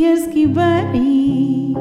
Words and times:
Seniors 0.00 0.26
की 0.34 0.44
बारी। 0.46 1.72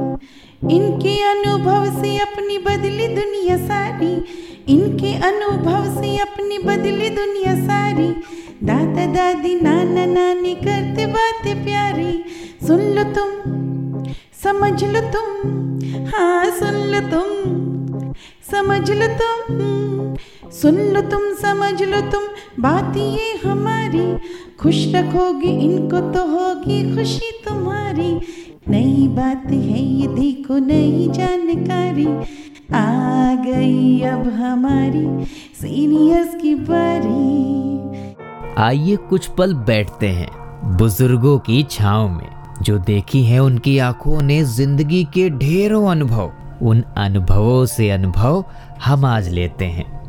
इनके 0.76 1.12
अनुभव 1.24 1.86
से 2.02 2.18
अपनी 2.18 2.58
बदली 2.58 3.08
दुनिया 3.08 3.56
सारी। 3.58 4.12
इनके 4.68 5.14
अनुभव 5.28 5.86
से 6.02 6.18
अपनी 6.18 6.58
बदली 6.58 7.10
दुनिया 7.10 7.54
सारी। 7.60 8.08
दादा, 8.64 9.06
दादी, 9.06 9.56
नाना, 9.62 10.06
नानी 10.06 10.54
करते 10.56 11.06
बातें 11.06 11.64
प्यारी। 11.64 12.12
सुन 12.68 12.82
लो 12.96 13.04
तुम, 13.16 13.32
समझ 14.44 14.84
लो 14.84 15.02
तुम। 15.12 16.06
हाँ 16.08 16.46
सुन 16.60 16.76
लो 16.92 17.02
तुम, 17.10 18.14
समझ 18.52 18.92
लो 18.92 19.08
तुम। 19.16 19.40
सुन 20.52 20.78
लो 20.94 21.02
तुम 21.02 21.22
समझ 21.34 21.82
लो 21.82 22.00
तुम 22.12 22.24
बात 22.60 22.96
ये 22.98 23.34
हमारी। 23.44 24.06
खुश 24.60 24.76
रखोगी 24.96 25.50
इनको 25.66 26.00
तो 26.12 26.26
होगी 26.28 26.96
खुशी 26.96 27.32
तुम्हारी। 27.46 28.12
नई 28.70 29.08
बात 29.08 29.46
है 29.46 29.82
ये 29.82 30.08
देखो 30.08 30.58
नई 30.58 31.08
जानकारी। 31.14 32.08
आ 32.74 33.36
गई 33.36 34.02
अब 34.02 34.28
हमारी 34.34 35.06
सीनियर्स 35.62 36.36
की 36.42 36.56
बारी। 36.56 38.16
आइए 38.58 38.96
कुछ 39.10 39.28
पल 39.28 39.54
बैठते 39.54 40.08
हैं 40.08 40.30
बुज़ुर्गों 40.78 41.38
की 41.40 41.64
छाव 41.64 42.08
में। 42.10 42.28
जो 42.62 42.78
देखी 42.80 43.24
है 43.24 43.40
उनकी 43.40 43.78
आँखों 43.78 44.22
ने 44.22 44.44
ज़िंदगी 44.46 45.04
के 45.14 45.30
ढेरों 45.30 45.86
अनुभव। 45.92 46.32
उन 46.62 46.82
अनुभवों 46.98 47.66
से 47.66 47.90
अनुभव 47.90 48.44
हम 48.86 49.06
आज 49.06 49.30
लेते 49.30 49.66
हैं। 49.66 49.99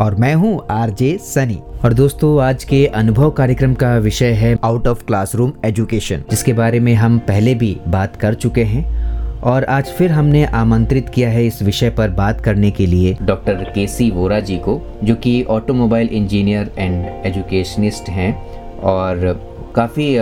और 0.00 0.14
मैं 0.14 0.34
हूँ 0.34 0.66
आरजे 0.70 1.16
सनी। 1.18 1.58
और 1.84 1.92
दोस्तों, 1.92 2.42
आज 2.42 2.64
के 2.64 2.84
अनुभव 2.86 3.30
कार्यक्रम 3.30 3.74
का 3.74 3.96
विषय 3.96 4.32
है 4.32 4.56
आउट 4.64 4.88
ऑफ़ 4.88 5.04
क्लासरूम 5.04 5.52
एजुकेशन 5.64 6.24
जिसके 6.30 6.52
बारे 6.52 6.80
में 6.80 6.92
हम 6.94 7.18
पहले 7.18 7.54
भी 7.54 7.76
बात 7.88 8.16
कर 8.16 8.34
चुके 8.34 8.64
हैं। 8.64 8.84
और 9.42 9.64
आज 9.64 9.88
फिर 9.88 10.12
हमने 10.12 10.44
आमंत्रित 10.44 11.08
किया 11.08 11.30
है 11.30 11.46
इस 11.46 11.62
विषय 11.62 11.90
पर 11.90 12.10
बात 12.10 12.40
करने 12.40 12.70
के 12.70 12.86
लिए 12.86 13.16
डॉक्टर 13.22 13.64
के 13.74 13.86
सी 13.86 14.10
वोरा 14.10 14.40
जी 14.40 14.58
को, 14.58 14.80
जो 15.04 15.14
कि 15.14 15.42
ऑटोमोबाइल 15.42 16.08
इंजीनियर 16.08 16.70
एंड 16.78 17.26
एजुकेशनिस्ट 17.26 18.08
हैं। 18.08 18.32
और 18.80 19.18
काफ़ी 19.76 20.14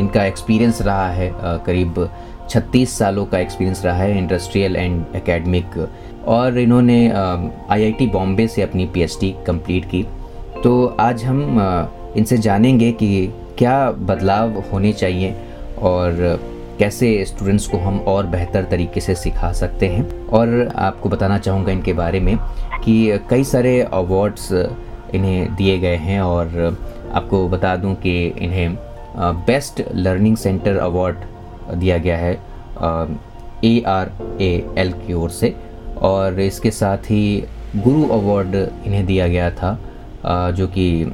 इनका 0.00 0.24
एक्सपीरियंस 0.24 0.82
रहा 0.82 1.08
है 1.10 1.30
करीब 1.66 2.08
36 2.50 2.98
सालों 2.98 3.24
का 3.26 3.38
एक्सपीरियंस 3.38 3.84
रहा 3.84 3.96
है 3.96 4.18
इंडस्ट्रियल 4.18 4.76
एंड 4.76 5.04
एकेडमिक 5.16 5.88
और 6.28 6.58
इन्होंने 6.58 7.08
आईआईटी 7.08 8.06
बॉम्बे 8.06 8.46
से 8.48 8.62
अपनी 8.62 8.86
पीएचडी 8.86 9.34
कंप्लीट 9.46 9.84
की। 9.84 10.02
तो 10.62 10.84
आज 11.00 11.24
हम 11.24 11.42
इनसे 12.16 12.38
जानेंगे 12.38 12.90
कि 12.92 13.26
क्या 13.58 13.90
बदलाव 13.90 14.58
होने 14.72 14.92
चाहिए 14.92 15.34
और 15.82 16.38
कैसे 16.78 17.24
स्टूडेंट्स 17.24 17.66
को 17.66 17.78
हम 17.78 17.98
और 18.08 18.26
बेहतर 18.26 18.64
तरीके 18.70 19.00
से 19.00 19.14
सिखा 19.14 19.52
सकते 19.52 19.86
हैं। 19.88 20.26
और 20.28 20.72
आपको 20.76 21.08
बताना 21.08 21.38
चाहूँगा 21.38 21.72
इनके 21.72 21.92
बारे 21.92 22.20
में 22.20 22.36
कि 22.84 23.18
कई 23.30 23.44
सारे 23.44 23.80
अवार्ड्स 23.82 24.52
इन्हें 25.14 25.54
दिए 25.56 25.78
गए 25.78 25.96
हैं 25.96 26.20
और 26.20 26.78
आपको 27.12 27.46
बता 27.48 27.76
दूँ 27.76 27.94
कि 27.94 28.26
इन्हें 28.28 28.76
बेस्ट 29.46 29.82
लर्निंग 29.94 30.36
सेंटर 30.36 30.76
अवार्ड 30.78 31.16
दिया 31.74 31.98
गया 31.98 32.16
है 32.16 32.32
ए 33.64 33.80
आर 33.86 34.10
ए 34.40 34.50
एल 34.78 34.92
की 34.96 35.12
ओर 35.12 35.30
से। 35.30 35.54
और 36.02 36.40
इसके 36.40 36.70
साथ 36.70 37.10
ही 37.10 37.44
गुरु 37.76 38.06
अवार्ड 38.14 38.54
इन्हें 38.86 39.04
दिया 39.06 39.28
गया 39.28 39.50
था 39.50 39.78
जो 40.52 40.66
कि 40.66 41.12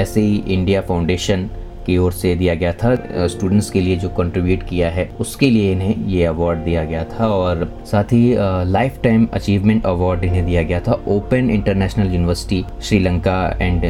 ऐसे 0.00 0.20
ही 0.20 0.36
इंडिया 0.48 0.80
फाउंडेशन 0.80 1.48
की 1.86 1.96
ओर 1.98 2.12
से 2.12 2.34
दिया 2.34 2.54
गया 2.54 2.72
था। 2.72 2.94
स्टूडेंट्स 3.28 3.70
के 3.70 3.80
लिए 3.80 3.96
जो 3.96 4.08
कंट्रीब्यूट 4.08 4.62
किया 4.62 4.90
है, 4.90 5.08
उसके 5.20 5.50
लिए 5.50 5.72
इन्हें 5.72 6.06
ये 6.08 6.24
अवार्ड 6.24 6.58
दिया 6.58 6.84
गया 6.84 7.04
था 7.04 7.26
और 7.28 7.64
साथ 7.86 8.12
ही 8.12 8.34
लाइफ 8.72 9.00
टाइम 9.02 9.26
अचीवमेंट 9.34 9.86
अवार्ड 9.86 10.24
इन्हें 10.24 10.44
दिया 10.46 10.62
गया 10.62 10.80
था। 10.80 10.92
Open 11.08 11.50
international 11.50 12.12
university 12.12 12.64
Sri Lanka 12.82 13.56
and 13.60 13.84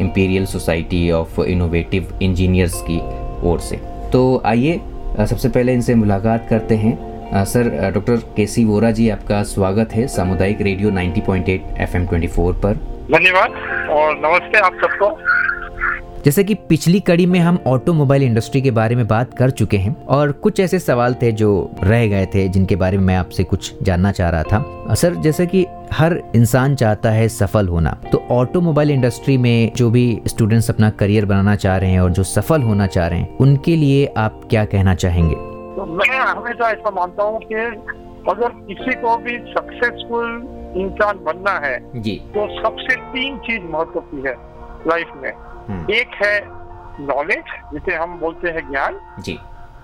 imperial 0.00 0.46
society 0.46 1.10
of 1.10 1.40
innovative 1.40 2.18
engineers 2.22 2.82
की 2.90 2.98
ओर 3.48 3.60
से। 3.60 3.76
तो 4.12 4.42
आइए 4.46 4.80
सबसे 5.20 5.48
पहले 5.48 5.74
इनसे 5.74 5.94
मुलाकात 5.94 6.46
करते 6.50 6.74
हैं। 6.76 7.11
सर 7.34 7.68
डॉक्टर 7.94 8.16
के 8.36 8.46
सी 8.46 8.64
वोरा 8.64 8.90
जी 8.90 9.08
आपका 9.08 9.42
स्वागत 9.42 9.92
है 9.92 10.06
सामुदायिक 10.06 10.60
रेडियो 10.60 10.90
90.8 10.90 11.48
एफएम 11.80 12.06
24 12.06 12.52
पर। 12.62 12.74
धन्यवाद 13.12 13.50
और 13.90 14.14
नमस्ते 14.16 14.58
आप 14.58 14.72
सबको। 14.74 15.10
जैसे 16.24 16.44
कि 16.44 16.54
पिछली 16.54 17.00
कड़ी 17.00 17.26
में 17.26 17.38
हम 17.40 17.58
ऑटोमोबाइल 17.66 18.22
इंडस्ट्री 18.22 18.62
के 18.62 18.70
बारे 18.70 18.96
में 18.96 19.06
बात 19.08 19.34
कर 19.34 19.50
चुके 19.50 19.76
हैं 19.76 19.94
और 20.06 20.32
कुछ 20.32 20.60
ऐसे 20.60 20.78
सवाल 20.78 21.14
थे 21.14 21.32
जो 21.32 21.70
रह 21.82 22.06
गए 22.06 22.26
थे 22.26 22.48
जिनके 22.48 22.76
बारे 22.76 22.98
में 22.98 23.04
मैं 23.04 23.16
आपसे 23.16 23.44
कुछ 23.44 23.72
जानना 23.82 24.12
चाह 24.12 24.30
रहा 24.30 24.42
था। 24.42 24.94
सर 24.94 25.14
जैसे 25.14 25.46
कि 25.46 25.66
हर 25.92 26.20
इंसान 26.34 26.74
चाहता 26.74 27.10
है 27.10 27.28
सफल 27.28 27.68
होना 27.68 27.96
तो 28.12 28.26
ऑटोमोबाइल 28.30 28.90
इंडस्ट्री 28.90 29.36
में 29.38 29.72
जो 29.76 29.90
भी 29.90 30.20
स्टूडेंट्स 30.26 30.70
अपना 30.70 30.90
करियर 30.90 31.24
बनाना 31.24 31.56
चाह 31.56 31.76
रहे 31.76 31.90
हैं 31.90 32.00
और 32.00 32.10
जो 32.10 32.22
सफल 32.22 32.62
होना 32.62 32.86
चाह 32.86 33.06
रहे 33.06 33.18
हैं 33.18 33.36
उनके 33.38 33.76
लिए 33.76 34.06
आप 34.16 34.40
क्या 34.50 34.64
कहना 34.64 34.94
चाहेंगे? 34.94 35.51
तो 35.82 35.86
मैं 35.86 36.18
हमेशा 36.18 36.70
ऐसा 36.70 36.90
मानता 36.90 37.22
हूँ 37.22 37.40
कि 37.40 37.54
अगर 38.30 38.48
किसी 38.48 38.94
को 38.94 39.16
भी 39.16 39.38
सक्सेसफुल 39.38 40.28
इंसान 40.76 41.18
बनना 41.24 41.50
है 41.66 42.00
जी। 42.02 42.16
तो 42.34 42.62
सबसे 42.62 42.96
तीन 42.96 43.38
चीज़ 43.38 43.62
महत्व 43.62 44.00
की 44.00 44.16
है 44.16 44.34
लाइफ 44.86 45.10
में। 45.16 45.32
हम्म। 45.68 45.92
एक 45.92 46.08
है 46.08 46.40
नॉलेज 47.00 47.44
जिसे 47.72 47.94
हम 47.94 48.18
बोलते 48.18 48.48
हैं 48.48 48.70
ज्ञान। 48.70 49.00
जी। 49.20 49.38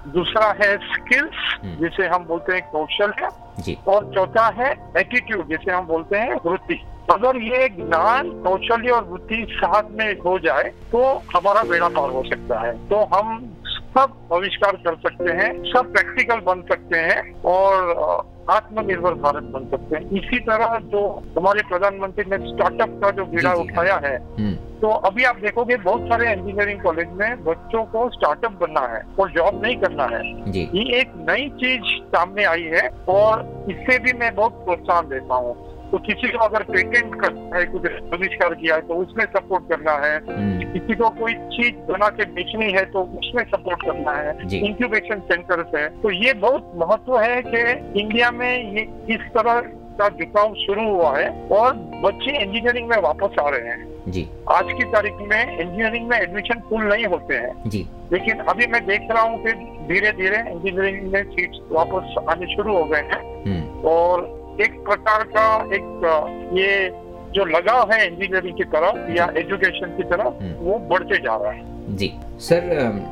दूसरा 0.06 0.46
है 0.62 0.76
स्किल्स 0.76 1.58
हम्म। 1.64 1.74
जिसे 1.76 2.06
हम 2.06 2.24
बोलते 2.24 2.52
हैं 2.52 2.70
कौशल 2.70 3.12
है। 3.22 3.28
जी। 3.58 3.78
और 3.88 4.10
चौथा 4.14 4.46
है 4.48 4.92
एटीट्यूड 4.96 5.48
जिसे 5.48 5.72
हम 5.72 5.86
बोलते 5.86 6.16
हैं 6.16 6.34
वृत्ति। 6.46 6.84
अगर 7.12 7.36
ये 7.36 7.68
ज्ञान 7.68 8.30
कौशल्य 8.30 8.90
और 8.90 9.04
वृत्ति 9.04 9.46
साथ 9.50 9.82
में 9.90 10.18
हो 10.18 10.38
जाए 10.38 10.62
तो 10.62 11.22
हमारा 11.36 11.62
बेड़ा 11.62 11.88
पार 11.88 12.10
हो 12.10 12.22
सकता 12.22 12.60
है। 12.60 12.72
तो 12.88 12.96
हम 13.14 13.54
सब 13.88 14.12
आविष्कार 14.32 14.76
कर 14.84 14.96
सकते 15.02 15.32
हैं 15.32 15.52
सब 15.64 15.92
प्रैक्टिकल 15.92 16.40
बन 16.46 16.62
सकते 16.68 16.98
हैं 16.98 17.20
और 17.42 18.26
आत्मनिर्भर 18.50 19.14
भारत 19.14 19.44
बन 19.54 19.64
सकते 19.70 19.96
हैं। 19.96 20.18
इसी 20.18 20.38
तरह 20.40 20.78
जो 20.92 21.00
हमारे 21.38 21.62
प्रधानमंत्री 21.68 22.24
ने 22.30 22.36
स्टार्टअप 22.48 22.98
का 23.02 23.10
जो 23.10 23.24
बीड़ा 23.24 23.52
उठाया 23.52 23.96
है 24.04 24.14
हम्म। 24.16 24.54
तो 24.80 24.88
अभी 25.08 25.24
आप 25.24 25.36
देखोगे 25.36 25.76
बहुत 25.76 26.02
सारे 26.02 26.32
इंजीनियरिंग 26.32 26.80
कॉलेज 26.80 27.08
में 27.12 27.44
बच्चों 27.44 27.84
को 27.84 28.08
स्टार्टअप 28.10 28.52
बनना 28.60 28.86
है 28.94 29.02
और 29.20 29.30
जॉब 29.30 29.62
नहीं 29.62 29.76
करना 29.76 30.04
है। 30.12 30.22
ये 30.50 31.00
एक 31.00 31.12
नई 31.30 31.48
चीज़ 31.62 31.96
सामने 32.08 32.44
आई 32.44 32.70
है 32.74 32.88
और 33.08 33.66
इससे 33.70 33.98
भी 33.98 34.12
मैं 34.12 34.34
बहुत 34.34 34.64
प्रोत्साहन 34.64 35.08
देता 35.08 35.34
हूँ। 35.34 35.54
तो 35.92 35.98
किसी 35.98 36.28
को 36.28 36.38
अगर 36.38 36.62
पेटेंट 36.62 37.14
करना 37.14 37.58
है 37.58 37.66
कुछ 37.66 37.86
आविष्कार 37.86 38.54
किया 38.54 38.74
है 38.74 38.80
तो 38.80 38.94
उसमें 38.94 39.24
सपोर्ट 39.24 39.68
करना 39.68 39.92
है। 39.92 40.16
हम्म। 40.16 40.72
किसी 40.72 40.94
को 40.94 41.08
कोई 41.08 41.34
चीज़ 41.34 41.92
बना 41.92 42.08
के 42.08 42.24
बेचनी 42.24 42.72
है 42.72 42.84
तो 42.84 43.02
उसमें 43.02 43.44
सपोर्ट 43.44 43.82
करना 43.82 44.12
है। 44.12 44.38
इंक्यूबेशन 44.66 45.18
सेंटर 45.18 45.78
है। 45.78 45.88
तो 45.88 46.10
ये 46.10 46.32
बहुत 46.32 46.72
महत्व 46.76 47.20
है 47.20 47.42
कि 47.42 47.60
इंडिया 48.00 48.30
में 48.30 48.72
ये 48.74 49.14
इस 49.14 49.20
तरह 49.20 49.60
का 50.00 50.08
झुकाव 50.08 50.54
शुरू 50.54 50.90
हुआ 50.90 51.18
है 51.18 51.48
और 51.48 51.72
बच्चे 51.74 52.42
इंजीनियरिंग 52.44 52.88
में 52.88 52.96
वापस 52.96 53.38
आ 53.40 53.48
रहे 53.48 53.68
हैं। 53.68 53.88
जी। 54.08 54.28
आज 54.52 54.64
की 54.64 54.84
तारीख 54.84 55.12
में 55.12 55.58
इंजीनियरिंग 55.58 56.08
में 56.08 56.20
एडमिशन 56.20 56.60
फुल 56.70 56.82
नहीं 56.82 57.04
होते 57.04 57.34
हैं। 57.34 57.70
जी। 57.70 57.86
लेकिन 58.12 58.38
अभी 58.38 58.66
मैं 58.66 58.86
देख 58.86 59.00
रहा 59.10 59.22
हूँ 59.22 59.44
कि 59.44 59.52
धीरे 59.92 60.12
धीरे 60.12 60.36
इंजीनियरिंग 60.36 61.12
में 61.12 61.24
सीट्स 61.24 61.58
वापस 61.72 62.14
आने 62.30 62.56
शुरू 62.56 62.76
हो 62.76 62.84
गए 62.84 63.00
हैं। 63.00 63.44
हम्म। 63.44 63.88
और 63.88 64.37
एक 64.60 64.78
प्रकार 64.84 65.22
का 65.36 65.46
एक 65.74 66.56
ये 66.58 66.88
जो 67.34 67.44
लगाव 67.46 67.92
है 67.92 68.06
इंजीनियरिंग 68.06 68.56
की 68.56 68.64
तरफ़ 68.66 69.10
या 69.16 69.26
एजुकेशन 69.38 69.96
की 69.96 70.02
तरफ़ 70.04 70.42
हम्म। 70.42 70.54
वो 70.60 70.78
बढ़ते 70.90 71.18
जा 71.22 71.36
रहा 71.36 71.52
है। 71.52 71.96
जी। 71.96 72.12
सर 72.40 72.64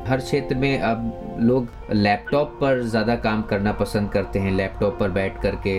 हर 0.07 0.17
क्षेत्र 0.17 0.55
में 0.55 0.79
अब 0.79 1.37
लोग 1.41 1.69
लैपटॉप 1.93 2.57
पर 2.61 2.81
ज़्यादा 2.83 3.15
काम 3.25 3.41
करना 3.49 3.71
पसंद 3.79 4.09
करते 4.11 4.39
हैं। 4.39 4.51
लैपटॉप 4.51 4.97
पर 4.99 5.09
बैठ 5.11 5.41
करके 5.41 5.75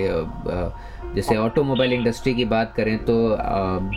जैसे 1.14 1.36
ऑटोमोबाइल 1.36 1.92
इंडस्ट्री 1.92 2.34
की 2.34 2.44
बात 2.46 2.72
करें 2.76 2.96
तो 3.04 3.14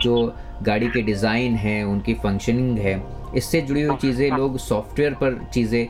जो 0.02 0.14
गाड़ी 0.62 0.88
के 0.88 1.02
डिज़ाइन 1.02 1.54
है 1.56 1.82
उनकी 1.84 2.14
फंक्शनिंग 2.22 2.78
है 2.78 3.02
इससे 3.36 3.60
जुड़ी 3.60 3.82
हुई 3.82 3.96
चीज़ें 3.96 4.30
लोग 4.30 4.56
सॉफ्टवेयर 4.58 5.14
पर 5.14 5.38
चीज़ें 5.54 5.86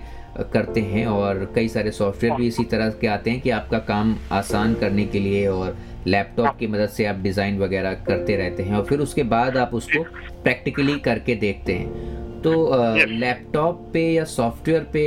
करते 0.53 0.81
हैं 0.81 1.07
और 1.07 1.53
कई 1.55 1.69
सारे 1.69 1.91
सॉफ्टवेयर 1.91 2.35
भी 2.37 2.47
इसी 2.47 2.65
तरह 2.65 2.91
के 2.91 3.07
आते 3.07 3.31
हैं 3.31 3.41
कि 3.41 3.51
आपका 3.51 3.79
काम 3.79 4.17
आसान 4.33 4.75
करने 4.75 5.05
के 5.07 5.21
लिए 5.21 5.47
और 5.47 5.77
लैपटॉप 6.07 6.57
की 6.59 6.67
मदद 6.67 6.89
से 6.89 7.05
आप 7.05 7.17
डिज़ाइन 7.17 7.59
वगैरह 7.59 7.95
करते 8.07 8.37
रहते 8.37 8.63
हैं 8.63 8.77
और 8.77 8.85
फिर 8.85 9.01
उसके 9.01 9.23
बाद 9.23 9.57
आप 9.57 9.75
उसको 9.75 10.03
प्रैक्टिकली 10.43 10.99
करके 10.99 11.35
देखते 11.35 11.73
हैं। 11.73 12.41
तो 12.43 12.53
लैपटॉप 13.09 13.91
पे 13.93 14.01
या 14.13 14.25
सॉफ्टवेयर 14.25 14.87
पे 14.93 15.05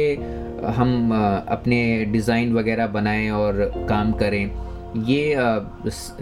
हम 0.75 1.12
अपने 1.48 2.06
डिज़ाइन 2.06 2.54
वगैरह 2.54 2.88
बनाएँ 2.88 3.30
और 3.31 3.72
काम 3.89 4.12
करें 4.12 5.04
ये 5.06 5.36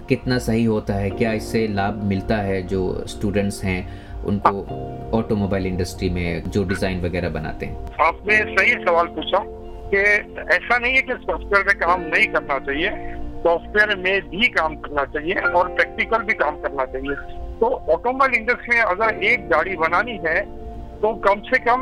कितना 0.09 0.37
सही 0.39 0.63
होता 0.63 0.93
है? 0.93 1.09
क्या 1.09 1.33
इससे 1.33 1.67
लाभ 1.67 2.03
मिलता 2.03 2.37
है 2.37 2.61
जो 2.67 3.03
स्टूडेंट्स 3.07 3.63
हैं? 3.63 4.02
उनको 4.25 4.51
ऑटोमोबाइल 5.17 5.65
इंडस्ट्री 5.67 6.09
में 6.09 6.43
जो 6.47 6.63
डिज़ाइन 6.63 7.01
वगैरह 7.01 7.29
बनाते 7.29 7.65
हैं? 7.65 7.75
आपने 8.01 8.37
सही 8.55 8.71
सवाल 8.85 9.07
पूछा 9.07 9.43
कि 9.93 9.97
ऐसा 10.55 10.77
नहीं 10.77 10.95
है 10.95 11.01
कि 11.01 11.13
सॉफ्टवेयर 11.13 11.65
में 11.67 11.77
काम 11.79 12.01
नहीं 12.01 12.27
करना 12.27 12.59
चाहिए 12.59 12.89
सॉफ्टवेयर 13.43 13.95
में 13.95 14.29
भी 14.29 14.47
काम 14.47 14.75
करना 14.75 15.03
चाहिए 15.05 15.35
और 15.35 15.67
प्रैक्टिकल 15.67 16.23
भी 16.23 16.33
काम 16.33 16.61
करना 16.61 16.85
चाहिए। 16.85 17.15
तो 17.59 17.67
ऑटोमोबाइल 17.93 18.33
इंडस्ट्री 18.33 18.77
में 18.77 18.83
अगर 18.83 19.23
एक 19.23 19.49
गाड़ी 19.49 19.75
बनानी 19.77 20.19
है 20.27 20.37
तो 21.03 21.13
कम 21.19 21.39
से 21.43 21.57
कम 21.59 21.81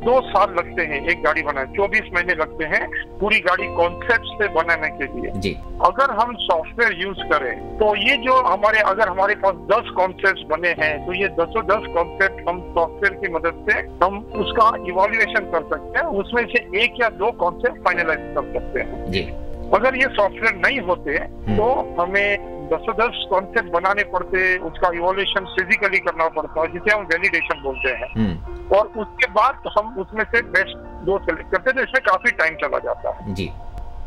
दो 0.00 0.20
साल 0.22 0.50
लगते 0.54 0.82
हैं 0.84 0.96
एक 1.02 1.22
गाड़ी 1.22 1.42
बनाने 1.42 1.72
चौबीस 1.76 2.10
महीने 2.14 2.34
लगते 2.34 2.64
हैं 2.64 2.80
पूरी 3.18 3.38
गाड़ी 3.40 3.66
कॉन्सेप्ट 3.76 4.26
से 4.32 4.48
बनाने 4.54 4.88
के 4.98 5.06
लिए 5.12 5.30
जी। 5.40 5.52
अगर 5.84 6.10
हम 6.10 6.34
सॉफ्टवेयर 6.40 7.00
यूज़ 7.00 7.22
करें 7.30 7.78
तो 7.78 7.94
ये 7.98 8.16
जो 8.24 8.34
हमारे 8.48 8.80
अगर 8.86 9.08
हमारे 9.08 9.34
पास 9.44 9.64
दस 9.72 9.90
कॉन्सेप्ट 9.96 10.46
बने 10.48 10.74
हैं 10.78 10.92
तो 11.06 11.12
ये 11.14 11.28
दसों 11.40 11.64
दस 11.66 11.88
कॉन्सेप्ट 11.94 12.48
हम 12.48 12.60
सॉफ्टवेयर 12.70 13.14
की 13.14 13.32
मदद 13.34 13.64
से 13.70 13.78
हम 14.04 14.18
उसका 14.38 14.70
इवोल्यूशन 14.88 15.50
कर 15.52 15.68
सकते 15.70 15.98
हैं 15.98 16.06
उसमें 16.18 16.44
से 16.46 16.64
एक 16.84 17.00
या 17.00 17.08
दो 17.16 17.30
कॉन्सेप्ट 17.38 17.84
फाइनलाइज 17.84 18.34
कर 18.34 18.52
सकते 18.52 18.80
हैं 18.82 19.04
जी। 19.10 19.26
अगर 19.72 19.96
ये 19.96 20.14
सॉफ्टवेयर 20.14 20.54
नहीं 20.56 20.80
होते 20.86 21.12
हम्म। 21.12 21.56
तो 21.56 21.70
हमें 22.00 22.53
दस 22.64 22.86
दस 22.98 23.24
कॉन्सेप्ट 23.30 23.70
बनाने 23.72 24.04
पड़ते 24.12 24.56
उसका 24.68 24.90
इवोल्यूशन 24.96 25.44
फिजिकली 25.54 25.98
करना 26.00 26.28
पड़ता 26.36 26.60
है 26.60 26.72
जिसे 26.72 26.96
हम 26.96 27.04
वैलिडेशन 27.06 27.62
बोलते 27.62 27.90
हैं। 27.92 28.08
हम्म। 28.16 28.76
और 28.76 28.86
उसके 28.96 29.30
बाद 29.32 29.70
हम 29.78 29.94
उसमें 30.00 30.24
से 30.24 30.42
बेस्ट 30.50 30.76
दो 31.06 31.18
सेलेक्ट 31.20 31.50
करते 31.50 31.70
हैं 31.70 31.76
तो 31.76 31.82
इसमें 31.82 32.02
काफ़ी 32.04 32.30
टाइम 32.38 32.56
चला 32.62 32.78
जाता 32.84 33.14
है। 33.16 33.34
जी। 33.34 33.46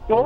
तो 0.10 0.18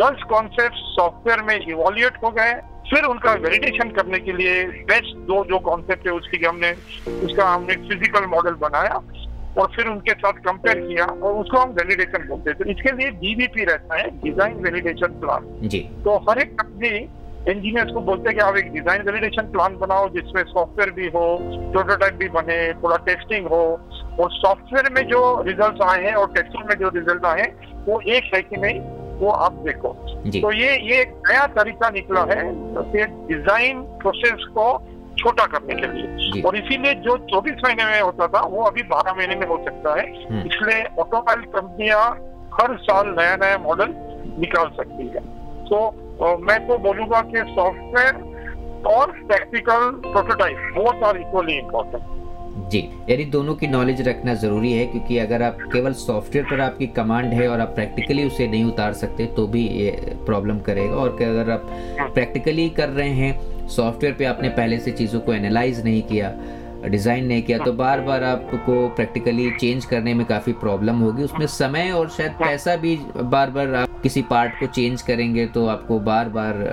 दस 0.00 0.22
कॉन्सेप्ट 0.30 0.76
सॉफ्टवेयर 0.88 1.42
में 1.42 1.58
इवोल्यूट 1.58 2.18
हो 2.24 2.30
गए 2.30 2.52
फिर 2.90 3.04
उनका 3.04 3.32
वेलिडेशन 3.42 3.90
करने 3.96 4.18
के 4.20 4.32
लिए 4.32 4.62
बेस्ट 4.86 5.16
दो 5.26 5.44
जो 5.44 5.58
कॉन्सेप्ट 5.66 6.06
है 6.06 6.12
उसकी 6.12 6.44
हमने 6.44 6.70
उसका 7.24 7.48
हमने 7.48 7.74
फ़िज़िकल 7.88 8.26
मॉडल 8.28 8.54
बनाया 8.62 9.00
और 9.58 9.70
फिर 9.76 9.86
उनके 9.88 10.12
साथ 10.14 10.32
कंपेयर 10.42 10.80
किया 10.80 11.04
और 11.06 11.34
उसको 11.36 11.58
हम 11.58 11.70
वेलिडेशन 11.74 12.26
बोलते 12.28 12.50
हैं। 12.50 12.58
तो 12.58 12.64
इसके 12.70 12.92
लिए 12.96 13.10
डीबीपी 13.22 13.64
रहता 13.64 13.96
है 13.98 14.10
डिज़ाइन 14.20 14.56
वेलिडेशन 14.64 15.18
प्लान 15.20 15.46
जी। 15.68 15.80
तो 16.04 16.16
हर 16.28 16.38
एक 16.38 16.52
कंपनी 16.60 16.90
इंजीनियर्स 17.48 17.92
को 17.92 18.00
बोलते 18.00 18.28
हैं 18.28 18.36
कि 18.38 18.44
आप 18.44 18.56
एक 18.56 18.72
डिज़ाइन 18.72 19.02
वेलिडेशन 19.02 19.46
प्लान 19.52 19.76
बनाओ 19.78 20.08
जिसमें 20.08 20.42
सॉफ्टवेयर 20.44 20.90
भी 20.90 21.06
हो 21.08 21.24
प्रोटोटाइप 21.72 22.14
भी 22.14 22.28
बने 22.28 22.56
थोड़ा 22.82 22.96
टेस्टिंग 23.06 23.46
हो 23.46 23.62
और 24.20 24.30
सॉफ्टवेयर 24.32 24.92
में 24.92 25.02
जो 25.08 25.20
रिज़ल्ट 25.42 25.82
आए 25.82 26.04
हैं 26.04 26.14
और 26.14 26.32
टेस्टिंग 26.32 26.68
में 26.68 26.74
जो 26.78 26.88
रिज़ल्ट 26.94 27.24
आए 27.24 27.40
हैं 27.40 27.84
वो 27.84 28.00
एक 28.16 28.34
है 28.34 28.42
कि 28.42 28.56
नहीं 28.56 28.80
वो 29.20 29.30
आप 29.30 29.52
देखो। 29.64 29.88
तो 30.40 30.52
ये 30.52 30.76
ये 30.88 31.00
एक 31.00 31.14
नया 31.28 31.46
तरीका 31.56 31.90
निकला 31.90 32.20
है 32.30 32.42
डिज़ाइन 33.28 33.82
प्रोसेस 34.02 34.44
को 34.54 34.66
छोटा 35.18 35.46
करने 35.46 35.74
के 35.74 35.86
लिए। 35.86 36.42
और 36.42 36.56
इसीलिए 36.56 36.94
जो 37.06 37.16
24 37.26 37.64
महीने 37.64 37.84
में 37.84 38.00
होता 38.00 38.28
था 38.28 38.40
वो 38.46 38.62
अभी 38.64 38.82
12 38.82 39.16
महीने 39.16 39.36
में 39.36 39.46
हो 39.46 39.58
सकता 39.64 39.94
है। 40.00 40.06
हम्म। 40.24 40.40
इसलिए 40.40 40.84
ऑटोमोबाइल 40.98 41.42
कंपनियाँ 41.56 42.04
हर 42.60 42.76
साल 42.82 43.14
नया 43.18 43.36
नया 43.36 43.58
मॉडल 43.58 43.94
निकाल 44.38 44.70
सकती 44.76 45.08
है। 45.08 45.20
तो 45.68 45.82
मैं 46.20 46.58
तो 46.68 46.78
बोलूँगा 46.78 47.20
कि 47.24 47.42
सॉफ्टवेयर 47.50 48.84
और 48.86 49.10
practical 49.22 49.90
prototype 50.02 50.72
both 50.74 51.04
are 51.04 51.16
equally 51.16 51.58
important 51.58 52.18
जी 52.70 52.78
यानी 53.10 53.24
दोनों 53.24 53.54
की 53.54 53.66
नॉलेज 53.66 54.00
रखना 54.08 54.34
ज़रूरी 54.34 54.72
है 54.72 54.86
क्योंकि 54.86 55.18
अगर 55.18 55.42
आप 55.42 55.58
केवल 55.72 55.92
सॉफ्टवेयर 55.92 56.46
पर 56.46 56.60
आपकी 56.60 56.86
कमांड 56.96 57.32
है 57.32 57.48
और 57.48 57.60
आप 57.60 57.68
प्रैक्टिकली 57.74 58.24
उसे 58.24 58.46
नहीं 58.46 58.64
उतार 58.64 58.92
सकते 58.94 59.26
तो 59.36 59.46
भी 59.46 59.66
ये 59.66 59.90
प्रॉब्लम 60.26 60.58
करेगा 60.60 60.96
और 60.96 61.22
अगर 61.22 61.50
आप 61.50 61.66
प्रैक्टिकली 62.14 62.66
हाँ। 62.66 62.74
कर 62.76 62.88
रहे 62.90 63.10
हैं 63.10 63.66
सॉफ्टवेयर 63.68 64.14
पे 64.14 64.24
आपने 64.24 64.48
पहले 64.50 64.78
से 64.78 64.92
चीज़ों 64.92 65.20
को 65.20 65.32
एनालाइज 65.34 65.84
नहीं 65.84 66.02
किया 66.02 66.32
डिज़ाइन 66.82 67.26
नहीं 67.26 67.42
किया 67.42 67.58
तो 67.58 67.72
बार 67.74 68.00
बार 68.00 68.24
आपको 68.24 68.88
प्रैक्टिकली 68.96 69.50
चेंज 69.52 69.84
करने 69.84 70.14
में 70.14 70.24
काफ़ी 70.26 70.52
प्रॉब्लम 70.60 70.98
होगी। 70.98 71.22
उसमें 71.22 71.46
समय 71.48 71.90
और 71.92 72.08
शायद 72.10 72.32
पैसा 72.34 72.76
भी 72.76 72.96
बार 73.16 73.50
बार 73.50 73.74
आप 73.74 74.00
किसी 74.02 74.22
पार्ट 74.30 74.58
को 74.60 74.66
चेंज 74.68 75.02
करेंगे 75.02 75.46
तो 75.48 75.66
आपको 75.68 75.98
बार 76.00 76.28
बार 76.30 76.64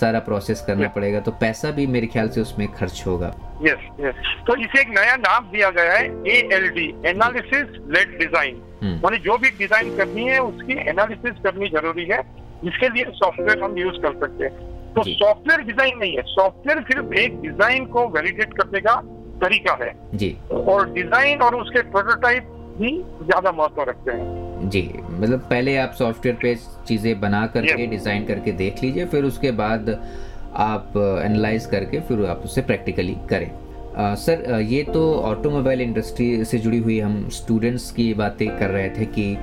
सारा 0.00 0.18
प्रोसेस 0.20 0.64
करना 0.66 0.88
पड़ेगा। 0.88 1.20
तो 1.20 1.30
पैसा 1.40 1.70
भी 1.70 1.86
मेरे 1.88 2.06
ख्याल 2.06 2.28
से 2.28 2.40
उसमें 2.40 2.66
खर्च 2.72 3.02
होगा। 3.06 3.34
यस 3.62 3.88
यस 4.00 4.14
तो 4.46 4.56
इसे 4.56 4.80
एक 4.80 4.88
नया 4.90 5.16
नाम 5.18 5.50
दिया 5.52 5.70
गया 5.70 5.92
है 5.92 6.04
A 6.26 6.38
L 6.54 6.68
D 6.70 6.86
analysis 7.06 7.76
led 7.96 8.18
design 8.18 8.62
मानी 9.02 9.18
जो 9.20 9.36
भी 9.38 9.50
डिज़ाइन 9.58 9.96
करनी 9.96 10.24
है 10.24 10.38
उसकी 10.42 10.80
एनालिसिस 10.90 11.42
करनी 11.44 11.68
ज़रूरी 11.70 12.04
है 12.06 12.22
जिसके 12.64 12.88
लिए 12.88 13.04
सॉफ्टवेयर 13.14 13.62
हम 13.62 13.78
यूज़ 13.78 13.96
कर 14.02 14.12
सकते 14.20 14.44
हैं। 14.44 14.74
तो 14.94 15.02
सॉफ्टवेयर 15.04 15.60
डिज़ाइन 15.62 15.98
नहीं 15.98 16.16
है 16.16 16.22
सॉफ्टवेयर 16.26 16.80
सिर्फ़ 16.82 17.14
एक 17.20 17.40
डिज़ाइन 17.40 17.86
को 17.86 18.06
वैलिडेट 18.10 18.52
करने 18.60 18.80
का 18.80 18.94
तरीका 19.40 19.78
है। 19.80 19.92
जी। 20.14 20.36
और 20.52 20.92
डिज़ाइन 20.92 21.42
और 21.42 21.54
उसके 21.54 21.82
प्रोटोटाइप 21.90 22.48
भी 22.78 22.92
ज़्यादा 23.22 23.52
महत्व 23.52 23.82
रखते 23.88 24.12
हैं। 24.12 24.68
जी 24.70 24.88
मतलब 25.02 25.40
पहले 25.50 25.76
आप 25.76 25.92
सॉफ्टवेयर 25.94 26.36
पे 26.42 26.54
चीज़ें 26.88 27.20
बना 27.20 27.46
करके 27.54 27.86
डिज़ाइन 27.86 28.24
करके 28.26 28.52
देख 28.54 28.82
लीजिए 28.82 29.06
फिर 29.06 29.24
उसके 29.24 29.50
बाद 29.58 29.90
आप 30.60 30.92
एनालाइज 30.96 31.66
करके 31.66 32.00
फिर 32.00 32.24
आप 32.26 32.42
उसे 32.44 32.62
प्रैक्टिकली 32.62 33.16
करें। 33.30 33.50
आ, 33.96 34.14
सर 34.16 34.60
ये 34.62 34.82
तो 34.84 35.02
ऑटोमोबाइल 35.24 35.80
इंडस्ट्री 35.80 36.44
से 36.44 36.58
जुड़ी 36.58 36.78
हुई 36.78 36.98
हम 37.00 37.28
स्टूडेंट्स 37.32 37.90
की 37.90 38.12
बातें 38.14 38.48
कर 38.58 38.70
रहे 38.70 38.88
थे 38.90 39.04
कि 39.08 39.34
आ, 39.34 39.38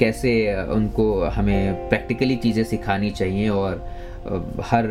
कैसे 0.00 0.32
उनको 0.70 1.04
हमें 1.34 1.88
प्रैक्टिकली 1.88 2.36
चीज़ें 2.36 2.64
सिखानी 2.64 3.10
चाहिए 3.12 3.48
और 3.50 3.78
हर 4.64 4.84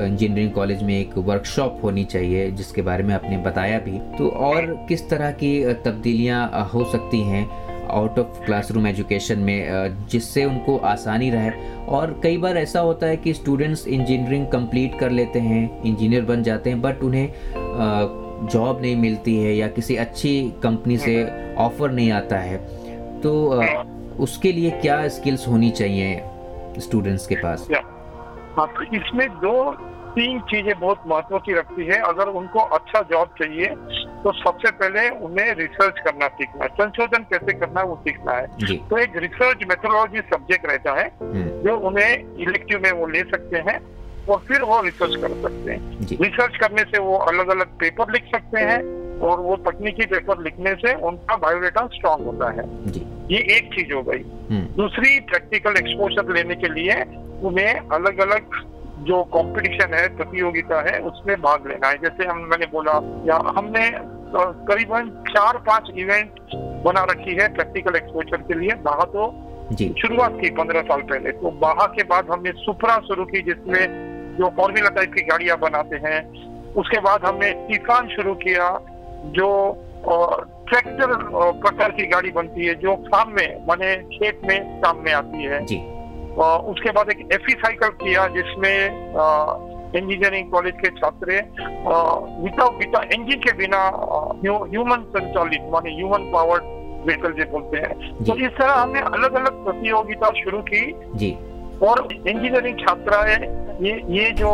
इंजीनियरिंग 0.00 0.50
कॉलेज 0.52 0.82
में 0.82 0.98
एक 0.98 1.16
वर्कशॉप 1.18 1.80
होनी 1.84 2.04
चाहिए, 2.04 2.50
जिसके 2.50 2.82
बारे 2.82 3.04
में 3.04 3.14
आपने 3.14 3.38
बताया 3.44 3.78
भी। 3.78 3.98
तो 4.18 4.28
और 4.28 4.66
किस 4.88 5.08
तरह 5.10 5.30
की 5.32 5.74
तब्दीलियाँ 5.84 6.68
हो 6.74 6.84
सकती 6.92 7.20
हैं 7.22 7.46
आउट 7.88 8.18
ऑफ़ 8.18 8.44
क्लासरूम 8.44 8.86
एजुकेशन 8.86 9.38
में 9.38 9.96
जिससे 10.10 10.44
उनको 10.44 10.76
आसानी 10.76 11.30
रहे? 11.30 11.50
और 11.88 12.20
कई 12.22 12.36
बार 12.36 12.56
ऐसा 12.56 12.80
होता 12.80 13.06
है 13.06 13.16
कि 13.16 13.34
स्टूडेंट्स 13.34 13.86
इंजीनियरिंग 13.88 14.46
कंप्लीट 14.46 14.98
कर 15.00 15.10
लेते 15.10 15.38
हैं 15.40 15.82
इंजीनियर 15.82 16.24
बन 16.24 16.42
जाते 16.42 16.70
हैं 16.70 16.80
बट 16.82 17.02
उन्हें 17.02 17.28
जॉब 18.44 18.80
नहीं 18.82 18.96
मिलती 18.96 19.36
है 19.36 19.54
या 19.56 19.68
किसी 19.68 19.96
अच्छी 19.96 20.32
कंपनी 20.62 20.96
से 20.98 21.22
ऑफ़र 21.58 21.90
नहीं 21.90 22.10
आता 22.12 22.38
है। 22.38 22.56
तो 23.20 23.32
उसके 24.20 24.52
लिए 24.52 24.70
क्या 24.80 25.06
स्किल्स 25.08 25.48
होनी 25.48 25.70
चाहिए 25.70 26.22
स्टूडेंट्स 26.78 27.26
के 27.26 27.34
पास? 27.34 27.68
हाँ 28.58 28.66
तो 28.68 28.82
इसमें 28.96 29.28
दो 29.40 29.54
तीन 30.10 30.40
चीज़ें 30.40 30.78
बहुत 30.80 31.02
महत्व 31.06 31.38
की 31.38 31.54
रखती 31.54 31.84
है। 31.86 31.98
अगर 32.02 32.28
उनको 32.28 32.60
अच्छा 32.76 33.00
जॉब 33.10 33.34
चाहिए 33.38 33.66
तो 34.22 34.32
सबसे 34.32 34.70
पहले 34.70 35.08
उन्हें 35.26 35.52
रिसर्च 35.54 35.98
करना 35.98 36.28
सीखना 36.28 36.64
है। 36.64 36.68
संशोधन 36.70 37.26
कैसे 37.32 37.52
करना 37.52 37.80
है 37.80 37.86
वो 37.86 37.96
सीखना 38.08 38.32
है। 38.32 38.46
तो 38.88 38.98
एक 38.98 39.16
रिसर्च 39.16 39.64
मेथोलॉजी 39.68 40.20
सब्जेक्ट 40.32 40.66
रहता 40.66 40.92
है 40.92 41.06
हम्म। 41.20 41.62
जो 41.62 41.76
उन्हें 41.88 42.36
इलेक्टिव 42.38 42.80
में 42.80 42.90
वो 42.92 43.06
ले 43.06 43.22
सकते 43.30 43.58
हैं 43.68 43.78
और 44.28 44.38
फिर 44.48 44.62
वो 44.62 44.80
रिसर्च 44.82 45.14
कर 45.16 45.40
सकते 45.42 45.72
हैं। 45.72 46.08
रिसर्च 46.22 46.56
करने 46.56 46.82
से 46.82 46.98
वो 46.98 47.16
अलग 47.26 47.48
अलग 47.48 47.78
पेपर 47.78 48.12
लिख 48.12 48.24
सकते 48.34 48.60
हैं 48.60 48.80
और 49.20 49.40
वो 49.40 49.56
तकनीकी 49.70 50.06
पेपर 50.06 50.42
लिखने 50.42 50.74
से 50.74 50.94
उनका 51.06 51.36
बायोडेटा 51.36 51.86
स्ट्रांग 51.94 52.26
होता 52.26 52.50
है। 52.50 52.66
ये 53.30 53.38
एक 53.56 53.70
चीज़ 53.74 53.92
हो 53.92 54.02
गई। 54.02 54.22
हम्म। 54.50 54.66
दूसरी 54.76 55.18
प्रैक्टिकल 55.20 55.70
एक्सपोजर 55.70 56.32
लेने 56.34 56.54
के 56.54 56.68
लिए 56.68 56.94
उन्हें 57.42 57.88
अलग 57.92 58.18
अलग 58.18 58.60
जो 58.98 59.22
कंपटीशन 59.34 59.94
है 59.94 60.06
प्रतियोगिता 60.16 60.80
है 60.80 60.98
उसमें 61.00 61.36
भाग 61.42 61.66
लेना 61.68 61.88
है। 61.88 61.98
जैसे 61.98 62.24
हम 62.24 62.38
मैंने 62.42 62.66
बोला 62.66 62.94
या 63.26 63.36
हमने 63.58 63.90
करीबन 64.66 65.10
चार 65.28 65.56
पाँच 65.56 65.90
इवेंट 65.98 66.40
बना 66.84 67.02
रखी 67.02 67.34
है 67.34 67.52
प्रैक्टिकल 67.54 67.96
एक्सपोजर 67.96 68.36
के 68.36 68.54
लिए। 68.54 68.74
बाहा 68.82 69.04
तो 69.04 69.28
शुरुआत 70.00 70.38
की 70.40 70.50
पंद्रह 70.50 70.82
साल 70.82 71.00
पहले। 71.02 71.30
तो 71.32 71.50
बाहा 71.50 71.86
के 71.86 72.02
बाद 72.02 72.30
हमने 72.30 72.52
सुपरा 72.56 72.98
शुरू 72.98 73.24
की 73.24 73.42
जिसमें 73.42 74.36
जो 74.38 74.48
फॉर्मूला 74.56 74.90
टाइप 74.90 75.12
की 75.12 75.22
गाड़ियाँ 75.22 75.58
बनाते 75.58 75.96
हैं। 75.96 76.20
उसके 76.74 77.00
बाद 77.00 77.24
हमने 77.24 77.50
तूफ़ान 77.68 78.08
शुरू 78.08 78.34
किया 78.34 78.68
जो 79.36 79.48
ट्रैक्टर 80.68 81.14
प्रकार 81.60 81.90
की 81.90 82.06
गाड़ी 82.06 82.30
बनती 82.30 82.66
है 82.66 82.74
जो 82.82 82.94
फार्म 83.06 83.30
में 83.32 83.66
माने 83.68 83.94
खेत 84.12 84.40
में 84.44 84.80
काम 84.82 85.02
में 85.04 85.12
आती 85.12 85.44
है। 85.44 85.64
जी। 85.66 85.78
आ, 86.40 86.56
उसके 86.72 86.90
बाद 86.92 87.10
एक 87.10 87.28
एफी 87.34 87.52
साइकिल 87.60 87.88
किया 88.02 88.26
जिसमें 88.34 88.76
इंजीनियरिंग 89.90 90.50
कॉलेज 90.50 90.74
के 90.80 90.90
छात्र 90.96 91.32
विदाउट 92.42 92.82
इंजन 93.14 93.40
के 93.40 93.52
बिना 93.58 93.80
ह्यूमन 94.44 95.04
संचालित 95.14 95.70
माने 95.72 95.94
ह्यूमन 95.94 96.30
पावर्ड 96.32 96.76
व्हीकल 97.06 97.32
जो 97.32 97.44
बोलते 97.50 97.78
हैं। 97.78 98.24
तो 98.24 98.36
इस 98.36 98.50
तरह 98.58 98.72
हमने 98.72 99.00
अलग 99.00 99.34
अलग 99.34 99.64
प्रतियोगिता 99.64 100.30
शुरू 100.36 100.60
की। 100.70 100.82
जी। 101.14 101.30
और 101.82 102.08
इंजीनियरिंग 102.12 102.78
छात्राएँ 102.78 103.36
ये 103.82 103.92
ये 104.12 104.30
जो 104.38 104.50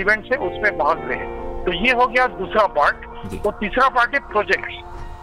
इवेंट 0.00 0.32
है 0.32 0.38
उसमें 0.48 0.76
भाग 0.78 1.08
रहे 1.08 1.24
तो 1.64 1.72
ये 1.76 1.92
हो 1.92 2.06
गया 2.06 2.26
दूसरा 2.36 2.66
पार्ट 2.76 3.46
और 3.46 3.52
तीसरा 3.52 3.88
पार्ट 3.96 4.14
है 4.14 4.20
प्रोजेक्ट्स 4.28 4.76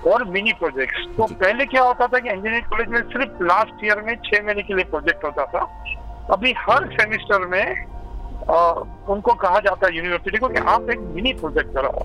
और 0.06 0.24
मिनी 0.24 0.54
प्रोजेक्ट्स 0.54 1.06
तो 1.18 1.26
पहले 1.36 1.66
क्या 1.66 1.82
होता 1.84 2.08
था 2.08 2.20
कि 2.20 2.30
इंजीनियरिंग 2.30 2.66
कॉलेज 2.66 2.88
में 2.88 3.02
सिर्फ़ 3.02 3.44
लास्ट 3.44 3.86
ईयर 3.86 4.02
में 4.02 4.16
छह 4.26 4.46
महीने 4.46 4.64
के 4.64 4.74
लिए 4.74 4.86
प्रोजेक्ट 4.86 5.24
होता 5.24 5.46
था। 5.46 5.62
अभी 6.34 6.54
हर 6.60 6.88
सेमिस्टर 6.94 7.48
में 7.48 7.86
आ, 8.50 8.70
उनको 9.10 9.34
कहा 9.34 9.60
जाता 9.60 9.88
है 9.88 9.96
यूनिवर्सिटी 9.96 10.38
को 10.38 10.48
कि 10.48 10.60
आप 10.68 10.90
एक 10.90 11.00
मिनी 11.16 11.34
प्रोजेक्ट 11.34 11.74
कराओ। 11.74 12.04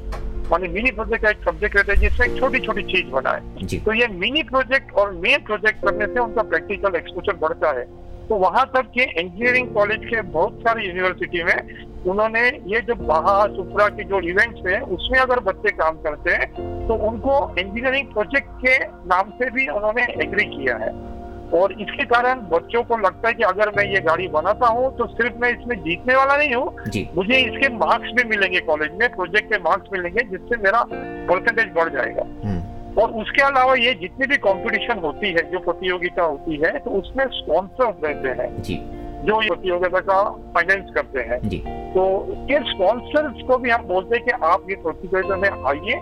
मानी 0.50 0.68
मिनी 0.68 0.90
प्रोजेक्ट 0.90 1.22
का 1.24 1.30
एक 1.30 1.44
सब्जेक्ट 1.44 1.76
रहता 1.76 1.92
है 1.92 1.98
जिसमें 1.98 2.26
एक 2.26 2.38
छोटी 2.40 2.60
छोटी 2.60 2.82
चीज़ 2.82 3.10
बनाए। 3.10 3.78
तो 3.78 3.92
ये 3.92 4.06
मिनी 4.08 4.42
प्रोजेक्ट 4.42 4.92
और 4.92 5.12
मेन 5.16 5.44
प्रोजेक्ट 5.44 5.84
करने 5.84 6.06
से 6.06 6.20
उनका 6.20 6.42
प्रैक्टिकल 6.42 6.96
एक्सपोजर 6.96 7.36
बढ़ता 7.36 7.70
है। 7.78 7.84
तो 8.28 8.36
वहाँ 8.36 8.64
तक 8.74 8.90
के 8.94 9.02
इंजीनियरिंग 9.20 9.72
कॉलेज 9.74 10.04
के 10.04 10.20
बहुत 10.32 10.58
सारे 10.60 10.86
यूनिवर्सिटी 10.86 11.42
में 11.44 11.56
उन्होंने 12.06 12.40
ये 12.66 12.80
जो 12.80 12.94
बहा 12.96 13.34
सुपरा 13.46 13.86
के 13.88 14.04
जो 14.04 14.20
इवेंट्स 14.28 14.66
है 14.66 14.80
उसमें 14.94 15.18
अगर 15.20 15.40
बच्चे 15.42 15.70
काम 15.76 15.96
करते 16.02 16.30
हैं 16.32 16.48
तो 16.88 16.94
उनको 17.08 17.34
इंजीनियरिंग 17.58 18.06
प्रोजेक्ट 18.12 18.48
के 18.64 18.78
नाम 19.08 19.30
से 19.32 19.50
भी 19.50 19.66
उन्होंने 19.70 20.06
एग्री 20.22 20.44
किया 20.46 20.76
है। 20.76 20.90
और 21.52 21.72
इसके 21.74 22.04
कारण 22.04 22.40
बच्चों 22.50 22.82
को 22.82 22.96
लगता 22.96 23.28
है 23.28 23.34
कि 23.34 23.42
अगर 23.42 23.70
मैं 23.76 23.84
ये 23.84 24.00
गाड़ी 24.00 24.28
बनाता 24.28 24.66
हूँ 24.68 24.90
तो 24.98 25.06
सिर्फ़ 25.06 25.36
मैं 25.40 25.50
इसमें 25.50 25.76
जीतने 25.78 26.14
वाला 26.14 26.36
नहीं 26.36 26.54
हूँ। 26.54 26.74
मुझे 27.16 27.38
इसके 27.38 27.68
मार्क्स 27.76 28.12
भी 28.16 28.24
मिलेंगे 28.28 28.60
कॉलेज 28.60 28.92
में 29.00 29.08
प्रोजेक्ट 29.16 29.52
के 29.52 29.58
मार्क्स 29.62 29.92
मिलेंगे 29.92 30.24
जिससे 30.30 30.62
मेरा 30.62 30.82
परसेंटेज 31.28 31.72
बढ़ 31.74 31.92
जाएगा। 31.92 32.24
हम्म। 32.44 33.00
और 33.02 33.12
उसके 33.20 33.42
अलावा 33.42 33.74
ये 33.74 33.92
जितनी 34.00 34.26
भी 34.26 34.36
कंपटीशन 34.38 34.98
होती 34.98 35.28
है 35.28 35.50
जो 35.50 35.58
प्रतियोगिता 35.60 36.22
होती 36.22 36.56
है 36.64 36.72
तो 36.78 36.90
उसमें 36.98 37.24
स्पॉन्सर्स 37.32 38.04
रहते 38.04 38.42
हैं। 38.42 38.50
जी 39.22 39.48
प्रतियोगिता 39.48 40.00
का 40.00 40.22
फाइनेंस 40.54 40.90
करते 40.94 41.20
हैं 41.20 41.38
तो 41.92 42.02
ये 42.50 42.58
स्पॉन्सर्स 42.70 43.42
को 43.48 43.58
भी 43.58 43.70
हम 43.70 43.82
बोलते 43.86 44.16
हैं 44.16 44.24
कि 44.24 44.32
आप 44.46 44.66
ये 44.70 44.76
प्रतियोगिता 44.82 45.36
में 45.36 45.48
आइए 45.68 45.96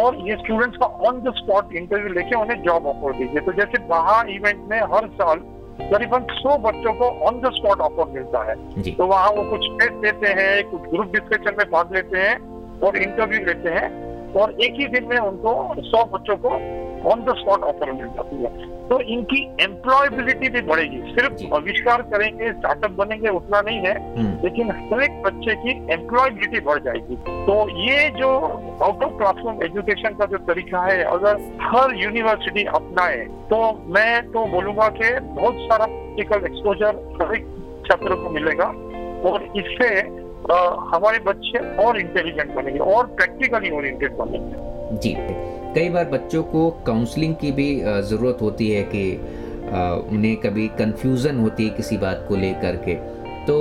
और 0.00 0.16
ये 0.28 0.36
स्टूडेंट्स 0.36 0.76
का 0.76 0.86
ऑन 1.08 1.20
द 1.20 1.32
स्पॉट 1.36 1.72
इंटरव्यू 1.76 2.12
लेके 2.12 2.36
उन्हें 2.36 2.62
जॉब 2.62 2.86
ऑफ़र 2.86 3.16
दीजिए। 3.18 3.40
तो 3.40 3.52
जैसे 3.52 3.82
वहाँ 3.86 4.24
इवेंट 4.28 4.60
में 4.70 4.78
हर 4.92 5.08
साल 5.14 5.38
करीबन 5.80 6.26
सौ 6.32 6.56
बच्चों 6.58 6.92
को 6.94 7.08
ऑन 7.28 7.40
द 7.40 7.50
स्पॉट 7.54 7.80
ऑफ़र 7.80 8.10
मिलता 8.12 8.42
है। 8.50 8.54
तो 8.94 9.06
वहाँ 9.06 9.30
वो 9.30 9.50
कुछ 9.50 9.66
टेस्ट 9.80 9.94
देते 10.02 10.28
हैं 10.40 10.70
कुछ 10.70 10.82
ग्रुप 10.90 11.12
डिस्कशन 11.12 11.56
में 11.58 11.66
भाग 11.70 11.94
लेते 11.94 12.18
हैं 12.18 12.36
और 12.80 12.96
इंटरव्यू 12.96 13.44
लेते 13.46 13.68
हैं। 13.68 13.88
और 14.36 14.50
एक 14.60 14.74
ही 14.74 14.86
दिन 14.88 15.04
में 15.04 15.16
उनको 15.18 15.52
सौ 15.84 16.04
बच्चों 16.12 16.36
को 16.36 16.48
ऑन 17.10 17.24
द 17.24 17.34
स्पॉट 17.38 17.62
ऑफ़र 17.64 17.92
मिल 17.92 18.06
जाती 18.06 18.36
है। 18.36 18.68
तो 18.88 18.98
इनकी 19.12 19.40
एम्प्लॉयबिलिटी 19.62 20.48
भी 20.48 20.60
बढ़ेगी। 20.60 21.00
सिर्फ़ 21.12 21.54
आविष्कार 21.54 22.02
करेंगे 22.12 22.50
स्टार्टअप 22.52 22.90
बनेंगे 22.90 23.28
उतना 23.28 23.60
नहीं 23.60 23.78
है 23.78 23.94
हम्म। 24.16 24.44
लेकिन 24.44 24.70
हर 24.70 25.02
एक 25.02 25.22
बच्चे 25.22 25.54
की 25.56 25.70
एम्प्लॉयबिलिटी 25.92 26.60
बढ़ 26.60 26.78
जाएगी। 26.84 27.16
तो 27.46 27.56
ये 27.80 28.08
जो 28.18 28.30
आउट 28.82 29.04
ऑफ़ 29.04 29.16
क्लासरूम 29.18 29.62
एजुकेशन 29.64 30.14
का 30.14 30.26
जो 30.26 30.38
तरीका 30.46 30.82
है 30.82 31.02
अगर 31.12 31.40
हर 31.62 31.94
यूनिवर्सिटी 31.96 32.64
अपनाए 32.74 33.24
तो 33.50 33.60
मैं 33.94 34.22
तो 34.32 34.44
बोलूँगा 34.46 34.88
कि 34.98 35.18
बहुत 35.20 35.54
सारा 35.62 35.86
प्रैक्टिकल 35.86 36.46
एक्सपोजर 36.46 37.02
हर 37.22 37.34
एक 37.36 37.46
छात्रों 37.86 38.16
को 38.16 38.30
मिलेगा। 38.30 38.72
और 39.30 39.42
इससे 39.56 39.88
हमारे 40.90 41.18
बच्चे 41.18 41.58
और 41.84 41.98
इंटेलिजेंट 42.00 42.54
बनेंगे 42.54 42.78
और 42.78 43.06
प्रैक्टिकली 43.06 43.70
ओरिएंटेड 43.70 44.16
बनेंगे। 44.16 44.98
जी 44.98 45.14
कई 45.74 45.88
बार 45.88 46.04
बच्चों 46.04 46.42
को 46.42 46.70
काउंसलिंग 46.86 47.34
की 47.34 47.50
भी 47.52 47.68
ज़रूरत 48.02 48.38
होती 48.42 48.70
है 48.70 48.82
कि 48.94 49.04
उन्हें 50.10 50.36
कभी 50.36 50.66
कंफ्यूजन 50.78 51.38
होती 51.38 51.68
है 51.68 51.70
किसी 51.70 51.96
बात 51.98 52.24
को 52.28 52.36
लेकर 52.36 52.76
के। 52.86 52.94
तो 53.46 53.56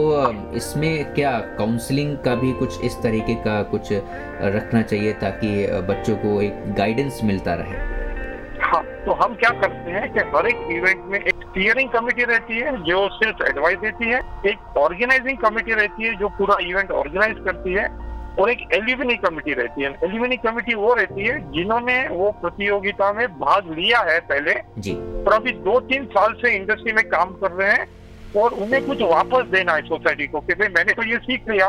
इसमें 0.55 1.13
क्या 1.13 1.31
काउंसलिंग 1.57 2.17
का 2.17 2.33
भी 2.35 2.51
कुछ 2.53 2.83
इस 2.85 2.95
तरीके 3.03 3.35
का 3.43 3.61
कुछ 3.63 3.91
रखना 4.55 4.81
चाहिए 4.81 5.13
ताकि 5.21 5.51
बच्चों 5.89 6.15
को 6.15 6.41
एक 6.41 6.73
गाइडेंस 6.77 7.19
मिलता 7.23 7.53
रहे? 7.53 7.77
हाँ 8.61 8.83
तो 9.05 9.11
हम 9.13 9.35
क्या 9.35 9.49
करते 9.61 9.91
हैं 9.91 10.11
कि 10.13 10.19
हर 10.35 10.47
एक 10.47 10.67
इवेंट 10.71 11.05
में 11.05 11.19
एक 11.19 11.38
स्टीयरिंग 11.49 11.89
कमेटी 11.89 12.23
रहती 12.23 12.59
है 12.59 12.71
जो 12.83 12.97
सिर्फ़ 13.09 13.43
एडवाइस 13.43 13.77
देती 13.77 14.09
है 14.09 14.19
एक 14.45 14.77
ऑर्गेनाइजिंग 14.77 15.37
कमेटी 15.37 15.73
रहती 15.73 16.03
है 16.03 16.15
जो 16.15 16.29
पूरा 16.29 16.57
इवेंट 16.61 16.91
ऑर्गेनाइज 16.91 17.37
करती 17.45 17.73
है 17.73 17.87
और 18.39 18.49
एक 18.49 18.59
एल्यूमिनी 18.73 19.15
कमेटी 19.15 19.53
रहती 19.53 19.83
है। 19.83 19.89
एल्यूमिनी 20.03 20.37
कमेटी 20.37 20.73
वो 20.73 20.93
रहती 20.93 21.25
है 21.25 21.39
जिन्होंने 21.51 22.07
वो 22.07 22.31
प्रतियोगिता 22.31 23.11
में 23.13 23.27
भाग 23.39 23.71
लिया 23.71 23.99
है 23.99 24.19
पहले। 24.19 24.53
जी। 24.77 24.93
और 25.23 25.33
अभी 25.33 25.51
दो 25.51 25.79
तीन 25.79 26.05
साल 26.05 26.33
से 26.33 26.55
इंडस्ट्री 26.55 26.93
में 26.93 27.03
काम 27.09 27.33
कर 27.33 27.51
रहे 27.51 27.71
हैं 27.71 27.87
और 28.37 28.53
उन्हें 28.53 28.85
कुछ 28.85 29.01
वापस 29.01 29.45
देना 29.51 29.73
है 29.73 29.81
सोसाइटी 29.81 30.27
को 30.27 30.39
कि 30.39 30.53
भाई 30.53 30.67
मैंने 30.67 30.93
तो 30.93 31.03
ये 31.03 31.17
सीख 31.17 31.49
लिया। 31.49 31.67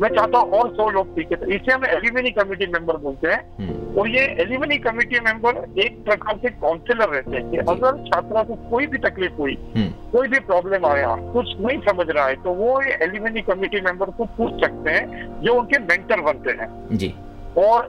मैं 0.00 0.08
चाहता 0.08 0.38
हूँ 0.38 0.50
और 0.50 0.74
सौ 0.76 0.88
लोग 0.90 1.14
सीखे। 1.14 1.36
तो 1.36 1.46
इसे 1.46 1.72
हम 1.72 1.84
एलिमिनी 1.84 2.30
कमेटी 2.30 2.66
मेंबर 2.66 2.96
बोलते 2.96 3.28
हैं। 3.28 3.40
हम्म। 3.58 3.98
और 4.00 4.08
ये 4.08 4.24
एलिमिनी 4.42 4.76
कमेटी 4.78 5.20
मेंबर 5.20 5.80
एक 5.80 6.04
प्रकार 6.04 6.36
से 6.36 6.50
काउंसिलर 6.50 7.08
रहते 7.08 7.36
हैं 7.36 7.50
कि 7.50 7.56
अगर 7.56 8.04
छात्रा 8.06 8.42
को 8.42 8.54
कोई 8.70 8.86
भी 8.86 8.98
तकलीफ़ 8.98 9.32
हुई 9.32 9.58
हम्म। 9.76 9.88
कोई 10.12 10.28
भी 10.28 10.38
प्रॉब्लम 10.40 10.86
आया 10.86 11.16
कुछ 11.32 11.54
नहीं 11.60 11.78
समझ 11.80 12.06
रहा 12.10 12.26
है 12.26 12.34
तो 12.34 12.50
वो 12.50 12.80
एलिमिनी 12.80 13.40
कमेटी 13.40 13.80
मेंबर 13.80 14.10
को 14.10 14.24
पूछ 14.38 14.64
सकते 14.64 14.90
हैं 14.90 15.42
जो 15.42 15.54
उनके 15.54 15.78
मेंटर 15.78 16.20
बनते 16.20 16.50
हैं। 16.50 16.68
जी। 16.96 17.14
और 17.58 17.82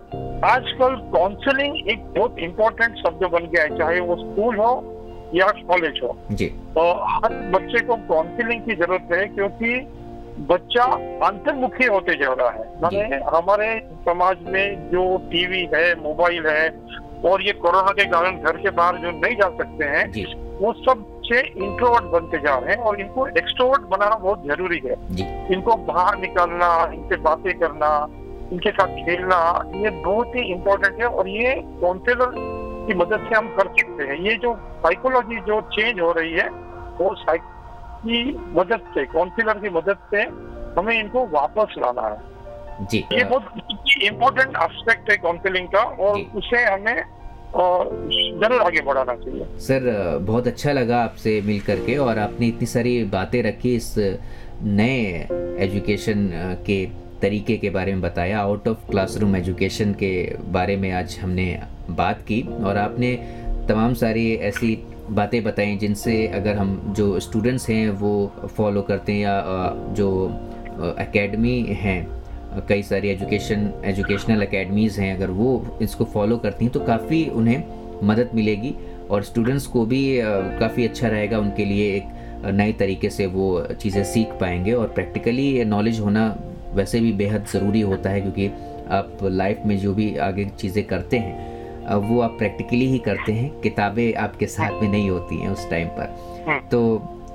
आजकल 0.45 0.95
काउंसलिंग 1.13 1.89
एक 1.89 2.05
बहुत 2.17 2.39
इंपॉर्टेंट 2.39 2.95
शब्द 2.97 3.25
बन 3.27 3.45
गया 3.45 3.63
है 3.63 3.77
चाहे 3.77 3.99
वो 3.99 4.15
स्कूल 4.15 4.55
हो 4.55 4.71
या 5.35 5.47
कॉलेज 5.67 5.99
हो। 6.03 6.15
जी। 6.31 6.45
तो 6.75 6.91
हर 7.05 7.33
बच्चे 7.51 7.79
को 7.85 7.95
काउंसिलिंग 8.09 8.61
की 8.61 8.75
ज़रूरत 8.75 9.07
है 9.13 9.25
क्योंकि 9.27 9.75
बच्चा 10.49 10.83
अंतर्मुखी 11.27 11.85
होते 11.85 12.15
जा 12.15 12.33
रहा 12.33 12.49
है। 12.49 12.65
मैंने 12.81 13.19
हमारे 13.27 13.67
समाज 14.05 14.37
में 14.47 14.89
जो 14.91 15.05
टीवी 15.31 15.67
है 15.73 15.93
मोबाइल 16.01 16.47
है 16.47 16.67
और 17.25 17.41
ये 17.41 17.51
कोरोना 17.61 17.91
के 17.91 18.05
कारण 18.05 18.37
घर 18.37 18.57
के 18.57 18.69
बाहर 18.71 18.97
जो 18.97 19.11
नहीं 19.11 19.35
जा 19.35 19.49
सकते 19.57 19.85
हैं 19.85 20.05
वो 20.59 20.73
सब 20.75 21.05
बच्चे 21.21 21.39
इंट्रोवर्ट 21.65 22.05
बनते 22.11 22.37
जा 22.37 22.55
रहे 22.57 22.73
हैं 22.73 22.81
और 22.81 22.99
इनको 23.01 23.25
एक्सट्रोवर्ट 23.27 23.81
बनाना 23.89 24.15
बहुत 24.15 24.43
ज़रूरी 24.47 24.79
है। 24.85 24.95
इनको 25.53 25.75
बाहर 25.85 26.17
निकालना 26.17 26.69
इनसे 26.93 27.15
बातें 27.21 27.53
करना 27.59 27.89
इनके 28.51 28.71
साथ 28.71 28.95
खेलना 29.05 29.37
ये 29.75 29.89
बहुत 30.01 30.35
ही 30.35 30.41
इम्पोर्टेंट 30.53 30.99
है 31.01 31.07
और 31.07 31.27
ये 31.27 31.53
काउंसिलर 31.81 32.33
की 32.87 32.93
मदद 32.95 33.27
से 33.29 33.35
हम 33.35 33.47
कर 33.55 33.67
सकते 33.77 34.03
हैं। 34.03 34.17
ये 34.21 34.35
जो 34.43 34.53
साइकोलॉजी 34.83 35.39
जो 35.47 35.61
चेंज 35.73 35.99
हो 35.99 36.11
रही 36.11 36.33
है 36.33 36.49
वो 36.99 37.15
की 38.03 38.19
मदद 38.55 38.91
से 38.93 39.05
काउंसिलर 39.07 39.59
की 39.59 39.69
मदद 39.69 39.97
से 40.11 40.21
हमें 40.77 40.93
इनको 40.99 41.25
वापस 41.29 41.75
लाना 41.79 42.07
है। 42.07 42.85
जी। 42.85 43.03
ये 43.13 43.23
बहुत 43.23 43.43
इम्पोर्टेंट 44.03 44.55
एस्पेक्ट 44.63 45.09
है 45.11 45.17
काउंसिलिंग 45.17 45.67
का 45.67 45.81
और 46.05 46.19
उसे 46.37 46.63
हमें 46.63 47.03
ज़रूर 47.53 48.61
आगे 48.61 48.81
बढ़ाना 48.81 49.15
चाहिए। 49.15 49.45
सर 49.59 49.89
बहुत 50.21 50.47
अच्छा 50.47 50.71
लगा 50.71 51.03
आपसे 51.03 51.39
मिल 51.45 51.59
करके 51.59 51.97
और 51.97 52.19
आपने 52.19 52.47
इतनी 52.47 52.65
सारी 52.67 53.03
बातें 53.11 53.41
रखी 53.43 53.75
इस 53.75 53.93
नए 54.63 55.27
एजुकेशन 55.65 56.29
के 56.65 56.85
तरीके 57.21 57.57
के 57.57 57.69
बारे 57.69 57.93
में 57.93 58.01
बताया। 58.01 58.39
आउट 58.39 58.67
ऑफ़ 58.67 58.89
क्लासरूम 58.89 59.35
एजुकेशन 59.35 59.93
के 59.93 60.13
बारे 60.51 60.77
में 60.77 60.91
आज 60.91 61.17
हमने 61.21 61.45
बात 61.95 62.21
की 62.21 62.41
और 62.41 62.77
आपने 62.77 63.15
तमाम 63.69 63.93
सारी 63.93 64.33
ऐसी 64.35 64.75
बातें 65.09 65.43
बताई 65.43 65.75
जिनसे 65.75 66.27
अगर 66.27 66.55
हम 66.55 66.93
जो 66.97 67.19
स्टूडेंट्स 67.19 67.69
हैं 67.69 67.89
वो 67.89 68.31
फॉलो 68.57 68.81
करते 68.81 69.13
हैं 69.13 69.19
या 69.19 69.73
जो 69.93 70.09
एकेडमी 70.99 71.61
हैं 71.61 72.21
कई 72.69 72.83
सारी 72.83 73.09
एजुकेशन 73.09 73.81
एजुकेशनल 73.85 74.43
एकेडमीज़ 74.43 75.01
हैं, 75.01 75.15
अगर 75.15 75.29
वो 75.29 75.77
इसको 75.81 76.05
फॉलो 76.05 76.37
करती 76.37 76.65
हैं 76.65 76.73
तो 76.73 76.79
काफ़ी 76.79 77.25
उन्हें 77.25 77.63
मदद 78.03 78.29
मिलेगी 78.35 78.73
और 79.09 79.23
स्टूडेंट्स 79.23 79.67
को 79.67 79.85
भी 79.85 80.19
काफ़ी 80.59 80.87
अच्छा 80.87 81.07
रहेगा 81.07 81.39
उनके 81.39 81.65
लिए 81.65 81.95
एक 81.95 82.03
नए 82.45 82.73
तरीके 82.73 83.09
से 83.09 83.25
वो 83.25 83.67
चीज़ें 83.81 84.03
सीख 84.03 84.27
पाएँगे 84.27 84.73
और 84.73 84.87
प्रैक्टिकली 84.87 85.63
नॉलेज 85.65 85.99
होना 85.99 86.35
वैसे 86.73 86.99
भी 86.99 87.11
बेहद 87.13 87.45
ज़रूरी 87.53 87.81
होता 87.81 88.09
है 88.09 88.21
क्योंकि 88.21 88.47
आप 88.89 89.17
लाइफ 89.23 89.61
में 89.65 89.77
जो 89.77 89.93
भी 89.93 90.15
आगे 90.17 90.45
चीज़ें 90.59 90.83
करते 90.83 91.17
हैं 91.17 91.50
वो 91.89 92.21
आप 92.21 92.31
प्रैक्टिकली 92.31 92.87
ही 92.87 92.97
करते 92.99 93.31
हैं 93.31 93.49
किताबें 93.61 94.13
आपके 94.13 94.45
साथ 94.45 94.81
में 94.81 94.89
नहीं 94.89 95.09
होती 95.09 95.37
हैं 95.37 95.49
उस 95.49 95.69
टाइम 95.69 95.87
पर। 95.87 96.43
हाँ। 96.47 96.59
तो 96.71 96.81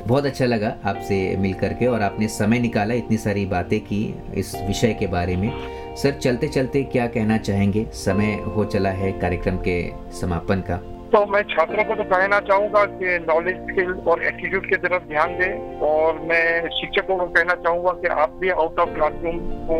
बहुत 0.06 0.26
अच्छा 0.26 0.44
लगा 0.44 0.74
आपसे 0.84 1.36
मिल 1.36 1.52
करके 1.52 1.86
और 1.86 2.02
आपने 2.02 2.28
समय 2.28 2.58
निकाला 2.58 2.94
इतनी 2.94 3.16
सारी 3.16 3.46
बातें 3.46 3.80
की 3.80 4.02
इस 4.34 4.54
विषय 4.66 4.92
के 4.94 5.06
बारे 5.06 5.36
में। 5.36 5.50
सर 5.96 6.10
चलते 6.10 6.48
चलते 6.48 6.82
क्या 6.82 7.06
कहना 7.06 7.38
चाहेंगे? 7.38 7.84
समय 7.94 8.32
हो 8.56 8.64
चला 8.64 8.90
है 8.90 9.12
कार्यक्रम 9.12 9.56
के 9.56 9.92
समापन 10.12 10.60
का। 10.60 10.76
तो 11.12 11.24
मैं 11.26 11.42
छात्रों 11.42 11.84
को 11.84 11.94
तो 11.94 12.04
कहना 12.04 12.40
चाहूँगा 12.40 12.84
कि 12.84 13.18
नॉलेज 13.18 13.56
स्किल 13.56 13.92
और 14.08 14.22
एटीट्यूड 14.24 14.68
की 14.68 14.76
तरफ़ 14.76 15.02
ध्यान 15.02 15.36
दें 15.38 15.80
और 15.80 16.18
मैं 16.20 16.68
शिक्षकों 16.70 17.16
को 17.16 17.26
कहना 17.26 17.54
चाहूँगा 17.54 17.92
कि 17.92 18.08
आप 18.14 18.32
भी 18.40 18.50
आउट 18.50 18.78
ऑफ़ 18.78 18.94
क्लासरूम 18.94 19.38
को 19.70 19.78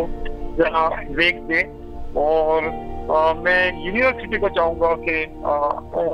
जरा 0.57 0.87
वेग 1.11 1.41
दें 1.49 2.13
और 2.17 2.71
मैं 3.09 3.87
यूनिवर्सिटी 3.87 4.39
को 4.39 4.49
चाहूँगा 4.49 4.93
कि 5.01 5.17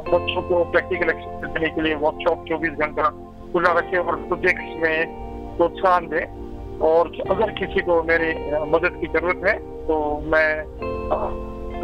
बच्चों 0.09 0.43
को 0.49 0.65
प्रैक्टिकल 0.73 1.11
एक्सपीरियंस 1.11 1.53
देने 1.55 1.69
के 1.69 1.83
लिए 1.83 1.95
वर्कशॉप 2.03 2.45
चौबीस 2.49 2.73
घंटा 2.81 3.09
खुला 3.53 3.73
रखे 3.79 3.97
और 3.99 4.17
प्रोजेक्ट्स 4.23 4.83
में 4.83 5.57
प्रोत्साहन 5.57 6.07
दें। 6.09 6.79
और 6.83 7.13
अगर 7.31 7.51
किसी 7.51 7.81
को 7.81 8.03
मेरी 8.03 8.33
मदद 8.71 9.01
की 9.01 9.07
ज़रूरत 9.09 9.43
है 9.47 9.59
तो 9.87 9.99
मैं 10.27 10.49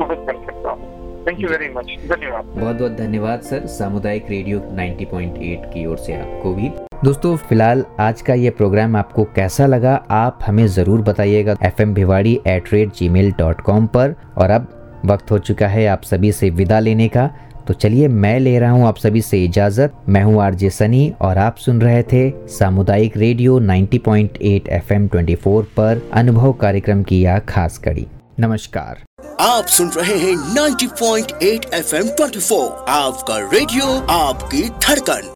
मदद 0.00 0.24
कर 0.28 0.44
सकता 0.46 0.70
हूँ। 0.70 0.96
बहुत 1.28 2.76
बहुत 2.76 2.92
धन्यवाद। 2.92 3.40
सर। 3.40 3.66
सामुदायिक 3.68 4.30
रेडियो 4.30 4.60
90.8 4.76 5.64
की 5.72 5.84
ओर 5.86 5.96
से 5.96 6.14
आपको 6.14 6.54
भी। 6.54 6.70
दोस्तों, 7.04 7.36
फ़िलहाल 7.38 7.84
आज 8.00 8.22
का 8.22 8.34
ये 8.34 8.50
प्रोग्राम 8.50 8.96
आपको 8.96 9.24
कैसा 9.36 9.66
लगा, 9.66 9.94
आप 10.10 10.38
हमें 10.46 10.66
ज़रूर 10.68 11.00
बताइएगा। 11.02 11.56
F 11.62 11.82
M 11.82 11.94
Bhiwadi 11.94 12.40
at 12.46 12.72
rate 12.72 12.92
Gmail 13.08 13.32
dot 13.38 13.60
com 13.60 13.86
पर। 13.86 14.14
और 14.38 14.50
अब 14.50 14.66
वक्त 15.04 15.30
हो 15.30 15.38
चुका 15.38 15.66
है 15.66 15.86
आप 15.86 16.02
सभी 16.02 16.32
से 16.32 16.50
विदा 16.50 16.80
लेने 16.80 17.08
का। 17.08 17.30
तो 17.68 17.74
चलिए, 17.74 18.08
मैं 18.08 18.38
ले 18.40 18.58
रहा 18.58 18.70
हूँ 18.70 18.86
आप 18.86 18.96
सभी 18.96 19.20
से 19.22 19.44
इजाज़त। 19.44 19.92
मैं 20.08 20.22
हूँ 20.22 20.42
आरजे 20.42 20.70
सनी 20.70 21.12
और 21.20 21.38
आप 21.38 21.56
सुन 21.56 21.80
रहे 21.80 22.02
थे 22.02 22.30
सामुदायिक 22.48 23.16
रेडियो 23.16 23.58
90.8 23.60 24.68
एफएम 24.68 25.08
24 25.08 25.64
पर 25.76 26.08
अनुभव 26.12 26.52
कार्यक्रम 26.52 27.02
की 27.02 27.22
यह 27.22 27.38
खास 27.38 27.78
कड़ी। 27.78 28.06
नमस्कार। 28.40 29.04
आप 29.40 29.64
सुन 29.66 29.88
रहे 29.88 30.18
हैं 30.18 30.34
90.8 30.54 31.72
एफएम 31.74 32.08
24 32.20 32.68
आपका 32.88 33.38
रेडियो, 33.52 33.86
आपकी 34.10 34.62
धड़कन। 34.62 35.32